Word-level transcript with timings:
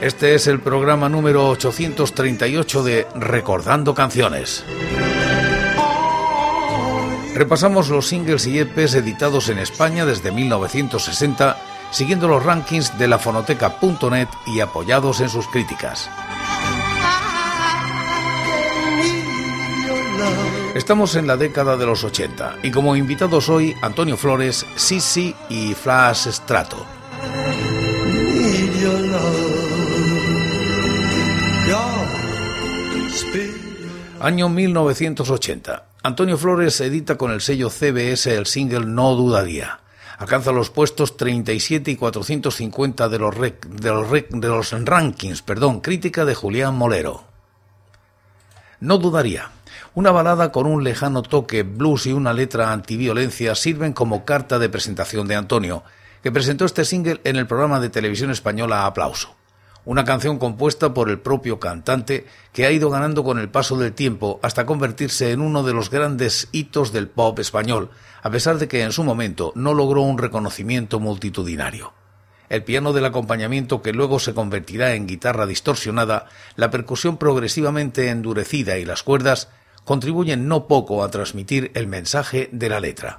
Este 0.00 0.34
es 0.34 0.46
el 0.46 0.60
programa 0.60 1.08
número 1.08 1.48
838 1.48 2.82
de 2.82 3.06
Recordando 3.14 3.94
Canciones. 3.94 4.64
Repasamos 7.34 7.88
los 7.90 8.06
singles 8.06 8.46
y 8.46 8.58
EPs 8.58 8.94
editados 8.94 9.48
en 9.48 9.58
España 9.58 10.04
desde 10.04 10.32
1960, 10.32 11.56
siguiendo 11.90 12.28
los 12.28 12.44
rankings 12.44 12.98
de 12.98 13.08
la 13.08 13.18
fonoteca.net 13.18 14.28
y 14.46 14.60
apoyados 14.60 15.20
en 15.20 15.28
sus 15.28 15.46
críticas. 15.48 16.10
Estamos 20.74 21.14
en 21.16 21.26
la 21.26 21.36
década 21.36 21.76
de 21.76 21.86
los 21.86 22.04
80 22.04 22.58
y 22.62 22.70
como 22.70 22.96
invitados 22.96 23.48
hoy 23.48 23.74
Antonio 23.82 24.16
Flores, 24.16 24.66
Sisi 24.76 25.34
y 25.48 25.74
Flash 25.74 26.28
Strato. 26.28 26.99
Año 34.20 34.50
1980. 34.50 35.84
Antonio 36.02 36.36
Flores 36.36 36.78
edita 36.82 37.16
con 37.16 37.30
el 37.30 37.40
sello 37.40 37.70
CBS 37.70 38.36
el 38.36 38.44
single 38.44 38.84
No 38.84 39.14
Dudaría. 39.14 39.80
Alcanza 40.18 40.52
los 40.52 40.68
puestos 40.68 41.16
37 41.16 41.92
y 41.92 41.96
450 41.96 43.08
de 43.08 43.18
los, 43.18 43.34
de 43.40 44.48
los, 44.48 44.72
rankings, 44.84 45.40
perdón, 45.40 45.80
crítica 45.80 46.26
de 46.26 46.34
Julián 46.34 46.76
Molero. 46.76 47.24
No 48.78 48.98
dudaría. 48.98 49.52
Una 49.94 50.10
balada 50.10 50.52
con 50.52 50.66
un 50.66 50.84
lejano 50.84 51.22
toque 51.22 51.62
blues 51.62 52.04
y 52.04 52.12
una 52.12 52.34
letra 52.34 52.72
antiviolencia 52.72 53.54
sirven 53.54 53.94
como 53.94 54.26
carta 54.26 54.58
de 54.58 54.68
presentación 54.68 55.28
de 55.28 55.36
Antonio, 55.36 55.82
que 56.22 56.30
presentó 56.30 56.66
este 56.66 56.84
single 56.84 57.22
en 57.24 57.36
el 57.36 57.46
programa 57.46 57.80
de 57.80 57.88
televisión 57.88 58.30
española 58.30 58.84
Aplauso. 58.84 59.39
Una 59.90 60.04
canción 60.04 60.38
compuesta 60.38 60.94
por 60.94 61.10
el 61.10 61.18
propio 61.18 61.58
cantante 61.58 62.24
que 62.52 62.64
ha 62.64 62.70
ido 62.70 62.90
ganando 62.90 63.24
con 63.24 63.40
el 63.40 63.48
paso 63.48 63.76
del 63.76 63.92
tiempo 63.92 64.38
hasta 64.40 64.64
convertirse 64.64 65.32
en 65.32 65.40
uno 65.40 65.64
de 65.64 65.74
los 65.74 65.90
grandes 65.90 66.46
hitos 66.52 66.92
del 66.92 67.08
pop 67.08 67.36
español, 67.40 67.90
a 68.22 68.30
pesar 68.30 68.58
de 68.58 68.68
que 68.68 68.84
en 68.84 68.92
su 68.92 69.02
momento 69.02 69.50
no 69.56 69.74
logró 69.74 70.02
un 70.02 70.18
reconocimiento 70.18 71.00
multitudinario 71.00 71.92
el 72.50 72.62
piano 72.62 72.92
del 72.92 73.04
acompañamiento 73.04 73.82
que 73.82 73.92
luego 73.92 74.20
se 74.20 74.32
convertirá 74.32 74.94
en 74.94 75.08
guitarra 75.08 75.46
distorsionada, 75.46 76.26
la 76.54 76.70
percusión 76.70 77.16
progresivamente 77.16 78.10
endurecida 78.10 78.78
y 78.78 78.84
las 78.84 79.02
cuerdas 79.02 79.48
contribuyen 79.84 80.46
no 80.46 80.68
poco 80.68 81.02
a 81.02 81.10
transmitir 81.10 81.72
el 81.74 81.86
mensaje 81.88 82.48
de 82.52 82.68
la 82.68 82.80
letra. 82.80 83.18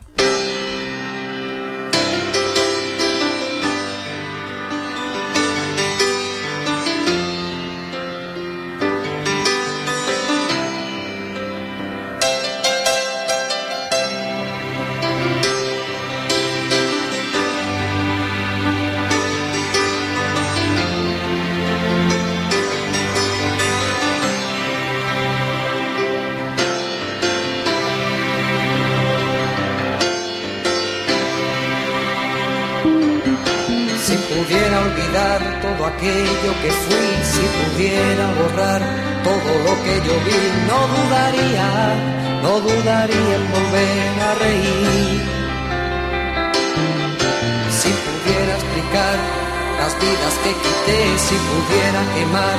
Las 49.81 49.93
vidas 49.99 50.35
que 50.43 50.51
quité, 50.63 50.99
si 51.17 51.35
pudiera 51.49 52.01
quemar 52.13 52.57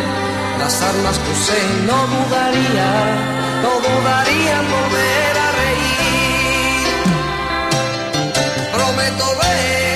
las 0.59 0.75
armas 0.83 1.16
que 1.21 1.31
usé, 1.38 1.60
no 1.88 1.99
dudaría, 2.15 2.91
no 3.65 3.72
dudaría 3.87 4.55
en 4.62 4.66
volver 4.77 5.34
a 5.47 5.49
reír. 5.61 6.87
Prometo 8.75 9.27
ver 9.41 9.92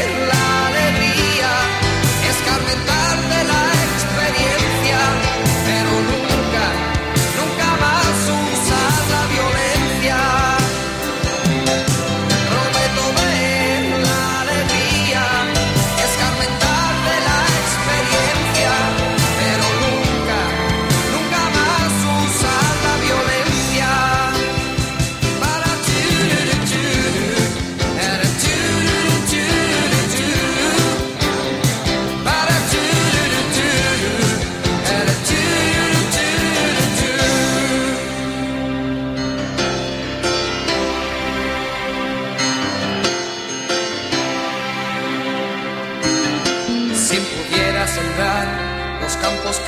campos 49.47 49.61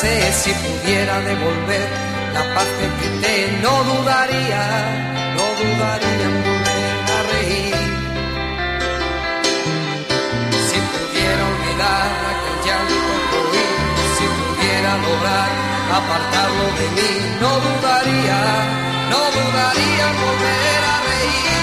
que 0.00 0.32
si 0.32 0.50
pudiera 0.50 1.20
devolver 1.20 1.88
la 2.32 2.54
paz 2.54 2.68
que 2.78 2.86
quité, 3.00 3.58
no 3.60 3.84
dudaría, 3.84 4.62
no 5.36 5.46
dudaría 5.60 6.24
en 6.28 6.36
volver 6.46 6.96
a 7.16 7.20
reír. 7.32 7.76
Si 10.68 10.78
pudiera 10.92 11.42
olvidar 11.52 12.08
aquel 12.32 12.56
llanto 12.64 13.38
que 13.52 13.64
si 14.16 14.24
pudiera 14.38 14.92
lograr 15.06 15.48
apartarlo 15.98 16.66
de 16.80 16.86
mí, 16.96 17.10
no 17.40 17.52
dudaría, 17.66 18.40
no 19.12 19.20
dudaría 19.36 20.04
en 20.10 20.16
volver 20.24 20.82
a 20.92 20.96
reír. 21.08 21.55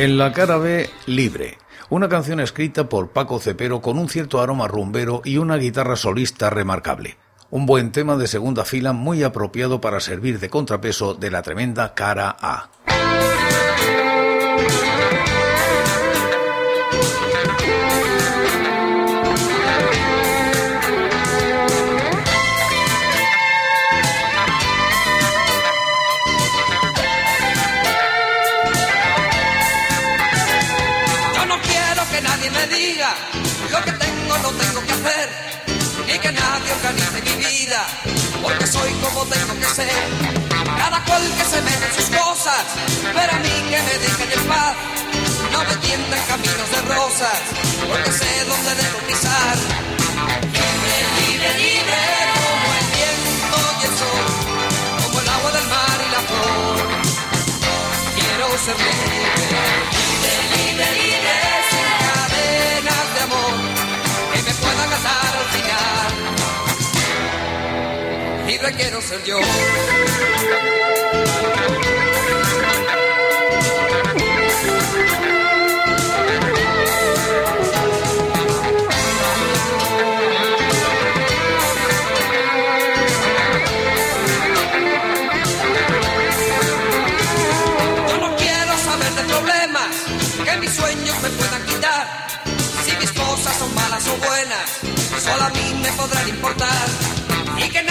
En 0.00 0.16
la 0.16 0.32
cara 0.32 0.56
B, 0.56 0.88
Libre, 1.04 1.58
una 1.90 2.08
canción 2.08 2.40
escrita 2.40 2.88
por 2.88 3.10
Paco 3.10 3.38
Cepero 3.38 3.82
con 3.82 3.98
un 3.98 4.08
cierto 4.08 4.40
aroma 4.40 4.66
rumbero 4.66 5.20
y 5.26 5.36
una 5.36 5.58
guitarra 5.58 5.94
solista 5.94 6.48
remarcable. 6.48 7.18
Un 7.50 7.66
buen 7.66 7.92
tema 7.92 8.16
de 8.16 8.26
segunda 8.26 8.64
fila 8.64 8.94
muy 8.94 9.22
apropiado 9.24 9.82
para 9.82 10.00
servir 10.00 10.40
de 10.40 10.48
contrapeso 10.48 11.12
de 11.12 11.30
la 11.30 11.42
tremenda 11.42 11.92
cara 11.92 12.34
A. 12.40 12.70
porque 38.42 38.66
soy 38.66 38.92
como 38.94 39.24
tengo 39.26 39.54
que 39.54 39.66
ser. 39.66 39.90
Cada 40.76 41.04
cual 41.04 41.22
que 41.36 41.44
se 41.44 41.62
mete 41.62 41.86
en 41.86 41.94
sus 41.94 42.16
cosas, 42.16 42.64
pero 43.14 43.32
a 43.32 43.38
mí 43.38 43.54
que 43.70 43.82
me 43.82 43.98
dejen 43.98 44.32
en. 44.32 44.74
No 45.52 45.64
me 45.64 45.76
tiendan 45.76 46.20
caminos 46.26 46.70
de 46.70 46.80
rosas, 46.94 47.38
porque 47.88 48.12
sé 48.12 48.44
dónde 48.44 48.74
debo 48.74 48.98
pisar. 49.06 49.56
Libre, 50.50 50.94
libre, 51.18 51.50
libre, 51.58 52.00
como 52.42 52.66
el 52.80 52.86
viento 52.96 53.58
y 53.78 53.84
el 53.86 53.94
sol, 54.00 54.26
como 55.02 55.20
el 55.20 55.28
agua 55.28 55.50
del 55.52 55.68
mar 55.68 55.98
y 56.06 56.10
la 56.10 56.22
flor. 56.28 56.88
Quiero 58.16 58.58
ser 58.64 58.76
libre, 58.78 59.49
ser 69.02 69.22
yo. 69.24 69.38
Yo 69.38 69.44
no 88.18 88.36
quiero 88.36 88.72
mis 90.60 90.70
sueños 90.72 91.22
me 91.22 91.30
puedan 91.30 91.66
quitar. 91.66 92.06
Si 92.84 92.96
mis 92.96 93.12
cosas 93.12 93.56
son 93.56 93.74
malas 93.74 94.06
o 94.08 94.16
buenas, 94.16 94.70
solo 95.22 95.44
a 95.44 95.50
mí 95.50 95.80
me 95.82 95.92
podrán 95.92 96.28
importar 96.28 97.09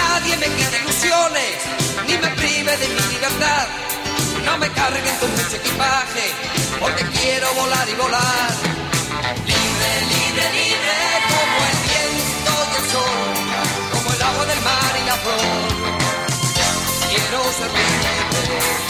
nadie 0.10 0.38
me 0.38 0.48
quite 0.58 0.78
ilusiones, 0.82 1.58
ni 2.08 2.16
me 2.24 2.30
prive 2.40 2.74
de 2.82 2.88
mi 2.96 3.04
libertad. 3.14 3.66
No 4.46 4.58
me 4.58 4.68
carguen 4.80 5.16
con 5.22 5.30
mucho 5.38 5.56
equipaje, 5.62 6.26
porque 6.82 7.04
quiero 7.20 7.48
volar 7.62 7.88
y 7.94 7.96
volar. 8.04 8.50
Libre, 9.52 9.92
libre, 10.14 10.46
libre, 10.60 10.96
como 11.34 11.58
el 11.72 11.78
viento 11.90 12.52
y 12.72 12.76
el 12.82 12.86
sol, 12.94 13.30
como 13.94 14.08
el 14.16 14.22
agua 14.30 14.46
del 14.52 14.62
mar 14.70 14.94
y 15.02 15.04
la 15.10 15.18
flor. 15.24 15.70
Quiero 17.10 17.40
ser 17.58 17.72
libre, 17.80 18.89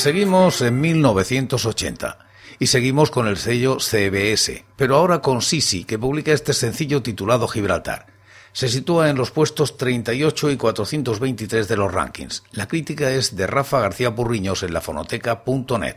Seguimos 0.00 0.62
en 0.62 0.80
1980 0.80 2.18
y 2.58 2.68
seguimos 2.68 3.10
con 3.10 3.26
el 3.26 3.36
sello 3.36 3.76
CBS, 3.80 4.64
pero 4.74 4.96
ahora 4.96 5.20
con 5.20 5.42
Sisi, 5.42 5.84
que 5.84 5.98
publica 5.98 6.32
este 6.32 6.54
sencillo 6.54 7.02
titulado 7.02 7.46
Gibraltar. 7.46 8.06
Se 8.54 8.70
sitúa 8.70 9.10
en 9.10 9.18
los 9.18 9.30
puestos 9.30 9.76
38 9.76 10.52
y 10.52 10.56
423 10.56 11.68
de 11.68 11.76
los 11.76 11.92
rankings. 11.92 12.44
La 12.52 12.66
crítica 12.66 13.10
es 13.10 13.36
de 13.36 13.46
Rafa 13.46 13.80
García 13.80 14.14
Purriños 14.14 14.62
en 14.62 14.72
lafonoteca.net. 14.72 15.96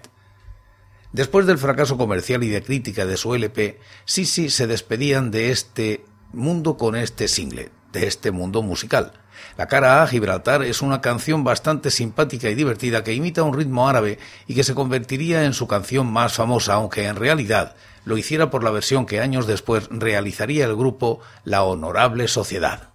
Después 1.13 1.48
del 1.48 1.57
fracaso 1.57 1.98
comercial 1.98 2.43
y 2.43 2.50
de 2.50 2.62
crítica 2.62 3.05
de 3.05 3.15
su 3.15 3.33
LP, 3.33 3.79
Sisi 4.03 4.50
se 4.50 4.67
despedían 4.67 5.31
de 5.31 5.50
este 5.50 6.03
mundo 6.33 6.75
con 6.75 6.98
este 6.98 7.29
single, 7.29 7.72
de 7.94 8.08
este 8.08 8.32
mundo 8.32 8.62
musical. 8.62 9.14
La 9.58 9.68
cara 9.68 10.02
A, 10.02 10.08
Gibraltar, 10.08 10.64
es 10.64 10.82
una 10.82 11.00
canción 11.00 11.44
bastante 11.44 11.92
simpática 11.92 12.50
y 12.50 12.56
divertida 12.56 13.04
que 13.04 13.14
imita 13.14 13.44
un 13.44 13.54
ritmo 13.54 13.88
árabe 13.88 14.20
y 14.48 14.56
que 14.56 14.64
se 14.64 14.76
convertiría 14.76 15.46
en 15.46 15.54
su 15.54 15.68
canción 15.68 16.08
más 16.12 16.34
famosa, 16.34 16.74
aunque 16.74 17.06
en 17.06 17.16
realidad 17.16 17.76
lo 18.04 18.18
hiciera 18.18 18.50
por 18.50 18.64
la 18.64 18.72
versión 18.72 19.06
que 19.06 19.22
años 19.22 19.48
después 19.48 19.88
realizaría 19.90 20.66
el 20.66 20.76
grupo 20.76 21.22
La 21.46 21.64
Honorable 21.64 22.28
Sociedad. 22.28 22.93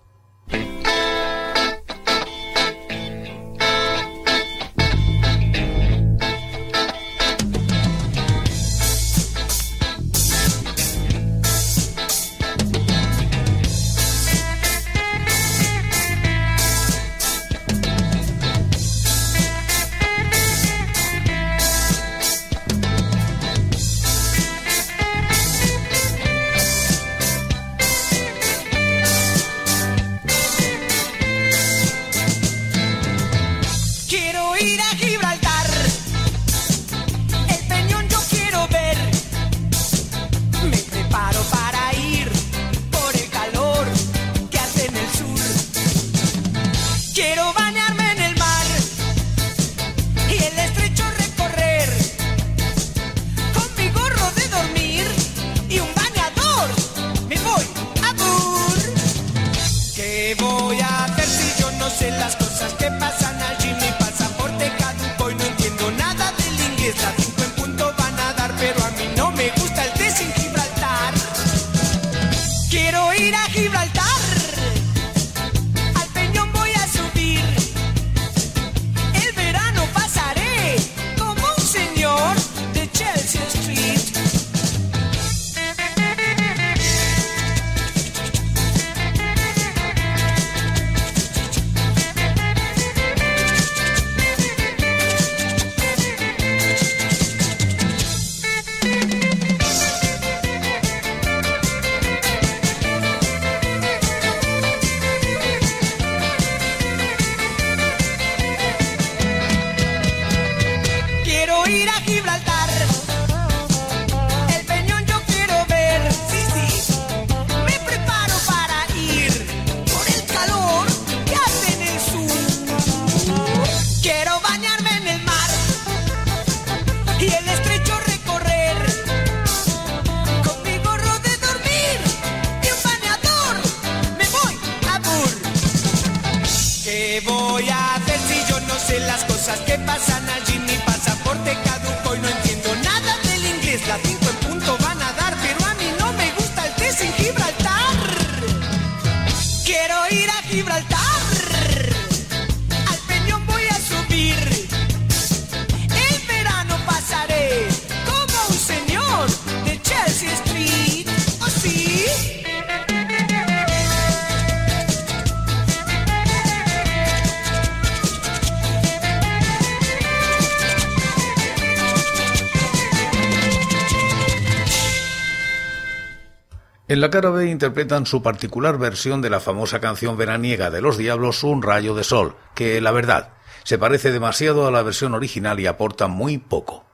En 176.99 177.03
la 177.03 177.11
cara 177.11 177.31
B 177.31 177.49
interpretan 177.49 178.07
su 178.07 178.25
particular 178.25 178.77
versión 178.77 179.23
de 179.23 179.31
la 179.31 179.39
famosa 179.39 179.79
canción 179.79 180.17
veraniega 180.17 180.69
de 180.69 180.81
los 180.81 180.99
Diablos, 180.99 181.45
Un 181.45 181.63
rayo 181.63 181.95
de 181.95 182.03
sol, 182.03 182.35
que, 182.57 182.81
la 182.81 182.91
verdad, 182.91 183.35
se 183.63 183.79
parece 183.79 184.11
demasiado 184.11 184.67
a 184.67 184.73
la 184.73 184.83
versión 184.83 185.15
original 185.15 185.61
y 185.61 185.69
aporta 185.69 186.09
muy 186.09 186.39
poco. 186.39 186.87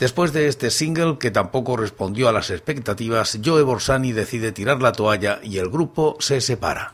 Después 0.00 0.32
de 0.32 0.48
este 0.48 0.72
single, 0.72 1.18
que 1.20 1.30
tampoco 1.30 1.76
respondió 1.76 2.28
a 2.28 2.32
las 2.32 2.50
expectativas, 2.50 3.38
Joe 3.44 3.62
Borsani 3.62 4.10
decide 4.10 4.50
tirar 4.50 4.82
la 4.82 4.90
toalla 4.90 5.38
y 5.44 5.58
el 5.58 5.70
grupo 5.70 6.16
se 6.18 6.40
separa. 6.40 6.90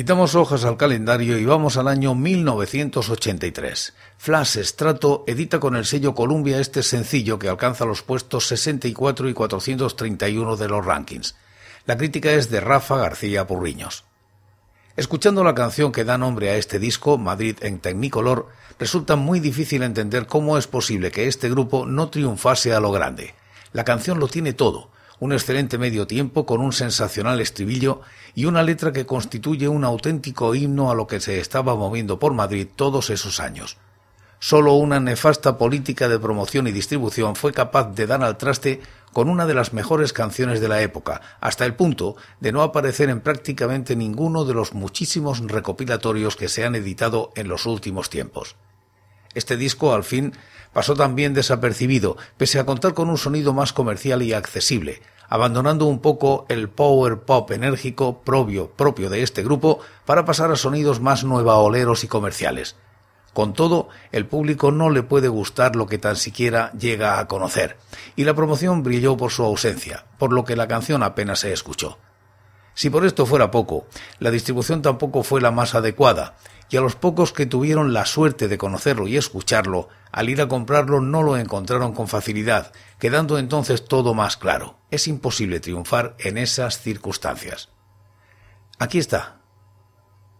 Quitamos 0.00 0.34
hojas 0.34 0.64
al 0.64 0.78
calendario 0.78 1.36
y 1.36 1.44
vamos 1.44 1.76
al 1.76 1.86
año 1.86 2.14
1983. 2.14 3.92
Flash 4.16 4.58
Strato 4.62 5.24
edita 5.26 5.60
con 5.60 5.76
el 5.76 5.84
sello 5.84 6.14
Columbia 6.14 6.58
este 6.58 6.82
sencillo 6.82 7.38
que 7.38 7.50
alcanza 7.50 7.84
los 7.84 8.00
puestos 8.00 8.46
64 8.46 9.28
y 9.28 9.34
431 9.34 10.56
de 10.56 10.68
los 10.68 10.86
rankings. 10.86 11.36
La 11.84 11.98
crítica 11.98 12.32
es 12.32 12.48
de 12.48 12.60
Rafa 12.60 12.96
García 12.96 13.46
Purriños. 13.46 14.06
Escuchando 14.96 15.44
la 15.44 15.54
canción 15.54 15.92
que 15.92 16.06
da 16.06 16.16
nombre 16.16 16.48
a 16.48 16.56
este 16.56 16.78
disco, 16.78 17.18
Madrid 17.18 17.58
en 17.60 17.78
Technicolor, 17.78 18.48
resulta 18.78 19.16
muy 19.16 19.38
difícil 19.38 19.82
entender 19.82 20.26
cómo 20.26 20.56
es 20.56 20.66
posible 20.66 21.10
que 21.10 21.28
este 21.28 21.50
grupo 21.50 21.84
no 21.84 22.08
triunfase 22.08 22.72
a 22.72 22.80
lo 22.80 22.90
grande. 22.90 23.34
La 23.74 23.84
canción 23.84 24.18
lo 24.18 24.28
tiene 24.28 24.54
todo, 24.54 24.88
un 25.20 25.32
excelente 25.32 25.78
medio 25.78 26.06
tiempo 26.06 26.46
con 26.46 26.60
un 26.60 26.72
sensacional 26.72 27.40
estribillo 27.40 28.00
y 28.34 28.46
una 28.46 28.62
letra 28.62 28.92
que 28.92 29.06
constituye 29.06 29.68
un 29.68 29.84
auténtico 29.84 30.54
himno 30.54 30.90
a 30.90 30.94
lo 30.94 31.06
que 31.06 31.20
se 31.20 31.38
estaba 31.38 31.76
moviendo 31.76 32.18
por 32.18 32.32
Madrid 32.32 32.66
todos 32.74 33.10
esos 33.10 33.38
años. 33.38 33.76
Solo 34.42 34.72
una 34.72 34.98
nefasta 34.98 35.58
política 35.58 36.08
de 36.08 36.18
promoción 36.18 36.66
y 36.66 36.72
distribución 36.72 37.36
fue 37.36 37.52
capaz 37.52 37.94
de 37.94 38.06
dar 38.06 38.24
al 38.24 38.38
traste 38.38 38.80
con 39.12 39.28
una 39.28 39.44
de 39.44 39.52
las 39.52 39.74
mejores 39.74 40.14
canciones 40.14 40.62
de 40.62 40.68
la 40.68 40.80
época, 40.80 41.20
hasta 41.40 41.66
el 41.66 41.74
punto 41.74 42.16
de 42.40 42.50
no 42.50 42.62
aparecer 42.62 43.10
en 43.10 43.20
prácticamente 43.20 43.96
ninguno 43.96 44.46
de 44.46 44.54
los 44.54 44.72
muchísimos 44.72 45.40
recopilatorios 45.40 46.36
que 46.36 46.48
se 46.48 46.64
han 46.64 46.74
editado 46.74 47.32
en 47.36 47.48
los 47.48 47.66
últimos 47.66 48.08
tiempos. 48.08 48.56
Este 49.34 49.58
disco, 49.58 49.92
al 49.92 50.04
fin, 50.04 50.32
pasó 50.72 50.94
también 50.94 51.34
desapercibido, 51.34 52.16
pese 52.36 52.58
a 52.58 52.66
contar 52.66 52.94
con 52.94 53.10
un 53.10 53.18
sonido 53.18 53.52
más 53.52 53.72
comercial 53.72 54.22
y 54.22 54.32
accesible, 54.32 55.02
abandonando 55.28 55.86
un 55.86 56.00
poco 56.00 56.46
el 56.48 56.68
power 56.68 57.20
pop 57.20 57.50
enérgico 57.52 58.20
propio, 58.22 58.70
propio 58.70 59.10
de 59.10 59.22
este 59.22 59.42
grupo 59.42 59.80
para 60.04 60.24
pasar 60.24 60.50
a 60.50 60.56
sonidos 60.56 61.00
más 61.00 61.24
nuevaoleros 61.24 62.04
y 62.04 62.08
comerciales. 62.08 62.76
Con 63.32 63.52
todo, 63.52 63.88
el 64.10 64.26
público 64.26 64.72
no 64.72 64.90
le 64.90 65.04
puede 65.04 65.28
gustar 65.28 65.76
lo 65.76 65.86
que 65.86 65.98
tan 65.98 66.16
siquiera 66.16 66.72
llega 66.72 67.20
a 67.20 67.28
conocer, 67.28 67.76
y 68.16 68.24
la 68.24 68.34
promoción 68.34 68.82
brilló 68.82 69.16
por 69.16 69.30
su 69.30 69.44
ausencia, 69.44 70.04
por 70.18 70.32
lo 70.32 70.44
que 70.44 70.56
la 70.56 70.66
canción 70.66 71.04
apenas 71.04 71.40
se 71.40 71.52
escuchó. 71.52 71.98
Si 72.74 72.90
por 72.90 73.04
esto 73.04 73.26
fuera 73.26 73.50
poco, 73.50 73.86
la 74.18 74.30
distribución 74.30 74.82
tampoco 74.82 75.22
fue 75.22 75.40
la 75.40 75.52
más 75.52 75.74
adecuada, 75.74 76.36
y 76.70 76.76
a 76.76 76.80
los 76.80 76.94
pocos 76.94 77.32
que 77.32 77.46
tuvieron 77.46 77.92
la 77.92 78.06
suerte 78.06 78.48
de 78.48 78.56
conocerlo 78.56 79.08
y 79.08 79.16
escucharlo, 79.16 79.88
al 80.12 80.28
ir 80.28 80.40
a 80.40 80.48
comprarlo 80.48 81.00
no 81.00 81.22
lo 81.22 81.36
encontraron 81.36 81.92
con 81.92 82.08
facilidad, 82.08 82.72
quedando 82.98 83.38
entonces 83.38 83.84
todo 83.84 84.14
más 84.14 84.36
claro. 84.36 84.78
Es 84.90 85.08
imposible 85.08 85.60
triunfar 85.60 86.16
en 86.18 86.38
esas 86.38 86.80
circunstancias. 86.80 87.70
Aquí 88.78 88.98
está. 88.98 89.40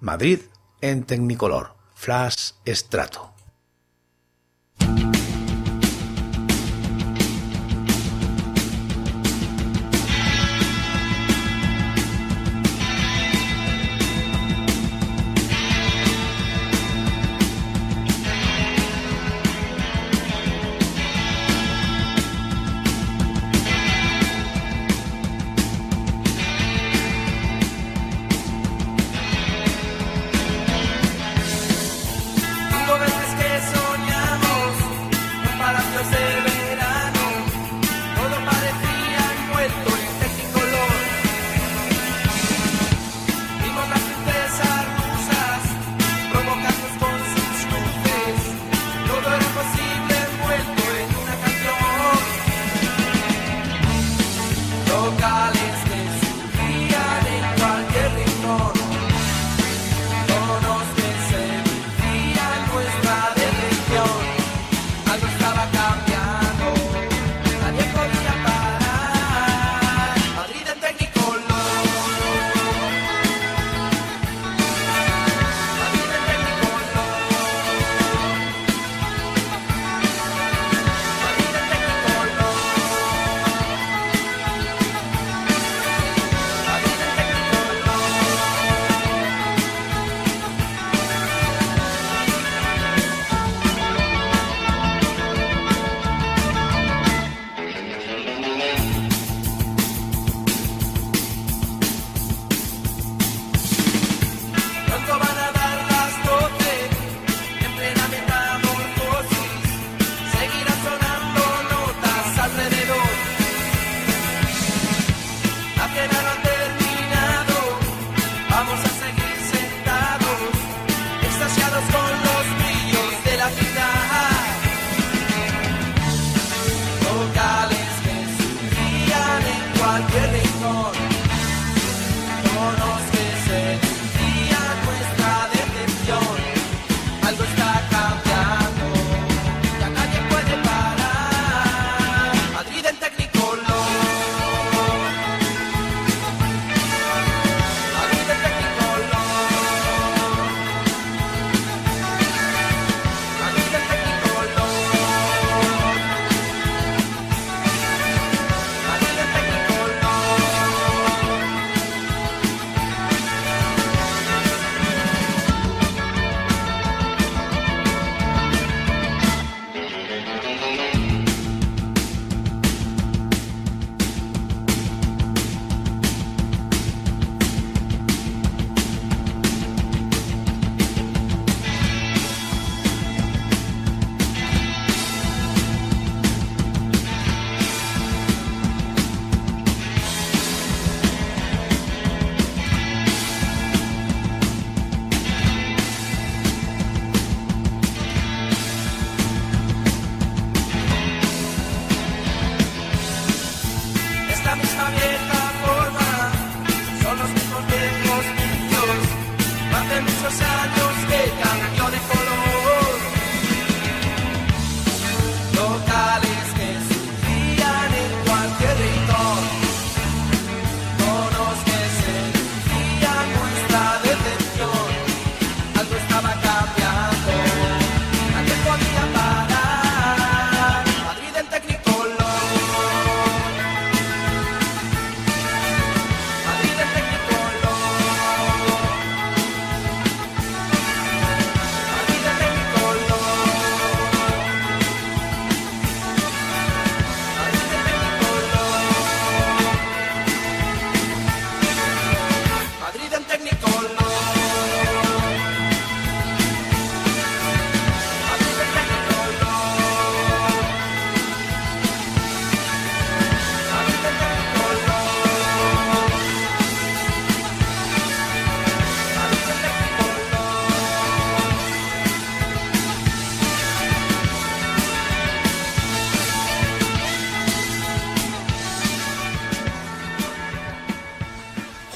Madrid 0.00 0.40
en 0.80 1.04
Tecnicolor. 1.04 1.74
Flash 1.94 2.52
Estrato. 2.64 3.29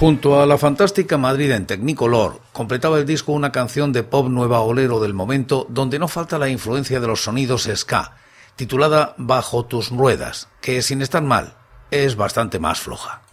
Junto 0.04 0.38
a 0.38 0.44
la 0.44 0.58
fantástica 0.58 1.16
Madrid 1.16 1.50
en 1.52 1.64
Technicolor, 1.64 2.42
completaba 2.52 2.98
el 2.98 3.06
disco 3.06 3.32
una 3.32 3.52
canción 3.52 3.90
de 3.90 4.02
pop 4.02 4.28
nueva 4.28 4.60
olero 4.60 5.00
del 5.00 5.14
momento 5.14 5.66
donde 5.70 5.98
no 5.98 6.08
falta 6.08 6.38
la 6.38 6.50
influencia 6.50 7.00
de 7.00 7.06
los 7.06 7.22
sonidos 7.22 7.70
ska, 7.74 8.12
titulada 8.54 9.14
Bajo 9.16 9.64
tus 9.64 9.88
ruedas, 9.88 10.50
que 10.60 10.82
sin 10.82 11.00
estar 11.00 11.22
mal, 11.22 11.56
es 11.90 12.16
bastante 12.16 12.58
más 12.58 12.80
floja. 12.80 13.23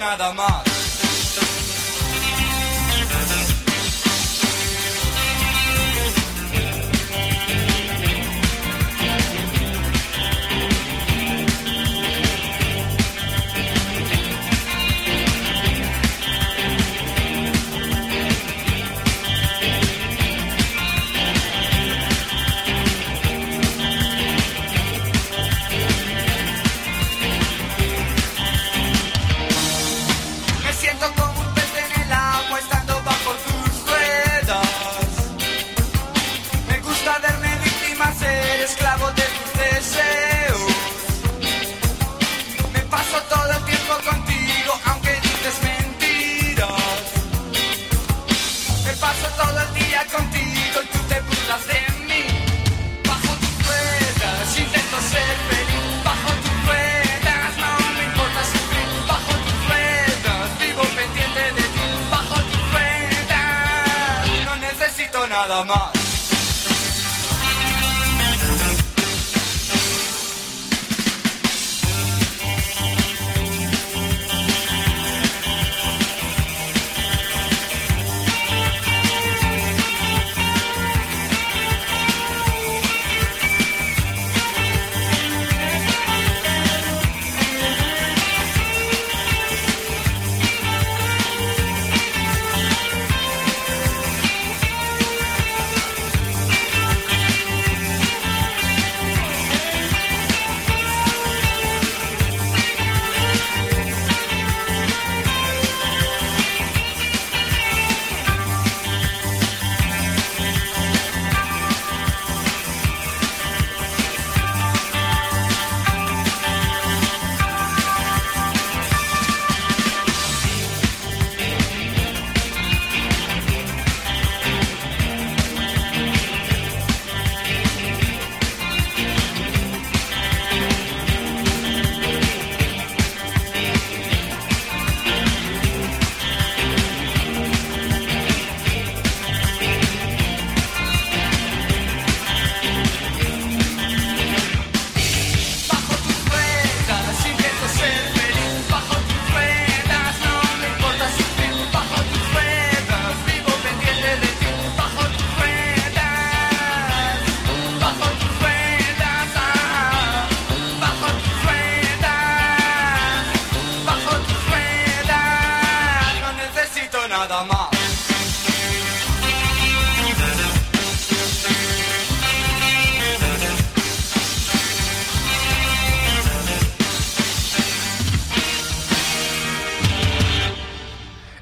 nada 0.00 0.32
más. 0.32 0.79
nada 65.48 65.64
más. 65.64 65.99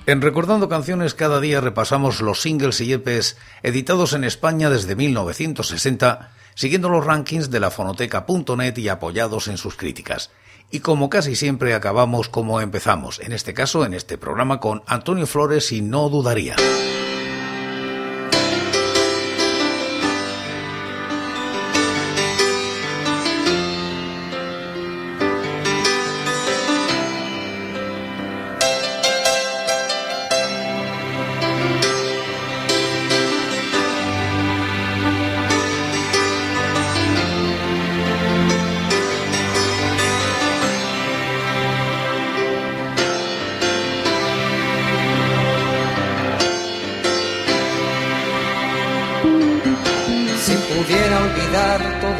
En 0.06 0.22
Recordando 0.22 0.70
Canciones 0.70 1.12
cada 1.12 1.38
día 1.38 1.60
repasamos 1.60 2.22
los 2.22 2.40
singles 2.40 2.80
y 2.80 2.94
EPs 2.94 3.36
editados 3.62 4.14
en 4.14 4.24
España 4.24 4.70
desde 4.70 4.96
1960, 4.96 6.30
siguiendo 6.54 6.88
los 6.88 7.04
rankings 7.04 7.50
de 7.50 7.60
la 7.60 7.70
fonoteca.net 7.70 8.78
y 8.78 8.88
apoyados 8.88 9.48
en 9.48 9.58
sus 9.58 9.76
críticas. 9.76 10.30
Y 10.70 10.80
como 10.80 11.08
casi 11.08 11.34
siempre 11.34 11.74
acabamos 11.74 12.28
como 12.28 12.60
empezamos, 12.60 13.20
en 13.20 13.32
este 13.32 13.54
caso 13.54 13.86
en 13.86 13.94
este 13.94 14.18
programa 14.18 14.60
con 14.60 14.82
Antonio 14.86 15.26
Flores 15.26 15.72
y 15.72 15.80
No 15.80 16.08
Dudaría. 16.10 16.56